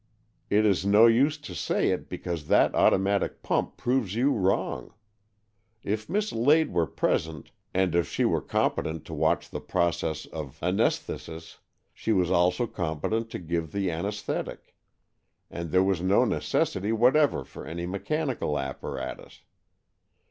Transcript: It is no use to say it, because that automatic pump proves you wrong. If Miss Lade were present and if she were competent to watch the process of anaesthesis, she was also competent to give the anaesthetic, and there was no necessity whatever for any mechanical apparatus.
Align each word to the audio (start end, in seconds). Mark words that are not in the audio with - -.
It 0.49 0.65
is 0.65 0.83
no 0.83 1.05
use 1.05 1.37
to 1.37 1.53
say 1.53 1.91
it, 1.91 2.09
because 2.09 2.47
that 2.47 2.73
automatic 2.73 3.43
pump 3.43 3.77
proves 3.77 4.15
you 4.15 4.31
wrong. 4.31 4.95
If 5.83 6.09
Miss 6.09 6.31
Lade 6.33 6.73
were 6.73 6.87
present 6.87 7.51
and 7.71 7.93
if 7.93 8.09
she 8.09 8.25
were 8.25 8.41
competent 8.41 9.05
to 9.05 9.13
watch 9.13 9.51
the 9.51 9.59
process 9.61 10.25
of 10.25 10.57
anaesthesis, 10.63 11.59
she 11.93 12.13
was 12.13 12.31
also 12.31 12.65
competent 12.65 13.29
to 13.29 13.37
give 13.37 13.71
the 13.71 13.91
anaesthetic, 13.91 14.73
and 15.51 15.69
there 15.69 15.83
was 15.83 16.01
no 16.01 16.25
necessity 16.25 16.91
whatever 16.91 17.43
for 17.45 17.67
any 17.67 17.85
mechanical 17.85 18.57
apparatus. 18.57 19.43